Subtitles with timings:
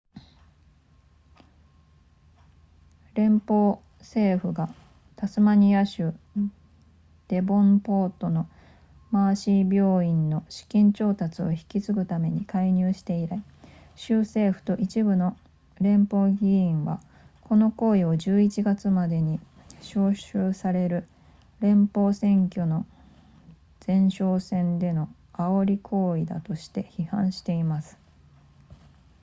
[3.13, 4.67] 連邦政府が
[5.15, 6.11] タスマニア州
[7.27, 8.49] デボンポートの
[9.11, 13.43] マーシー病院の資金調達を引き継ぐために介入して以来
[13.95, 15.37] 州政府と一部の
[15.79, 16.99] 連邦議員は
[17.43, 19.39] この行為を11月までに
[19.83, 21.07] 招集される
[21.59, 22.87] 連邦選挙の
[23.85, 27.99] 前哨戦での煽り行為だとして批判しています